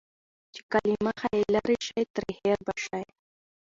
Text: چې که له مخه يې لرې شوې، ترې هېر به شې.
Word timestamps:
چې 0.53 0.61
که 0.71 0.79
له 0.89 0.97
مخه 1.05 1.29
يې 1.39 1.43
لرې 1.55 1.77
شوې، 1.87 2.03
ترې 2.13 2.31
هېر 2.39 2.59
به 2.65 2.73
شې. 2.83 3.01